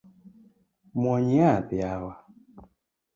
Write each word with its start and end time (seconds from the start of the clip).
Muony 1.01 1.31
yath 1.37 1.69
yawa. 1.81 2.13